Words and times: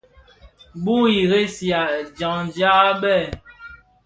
Bu 0.85 0.95
i 1.17 1.19
resihà 1.31 1.83
dyangdyag 2.17 2.89
béé. 3.05 3.23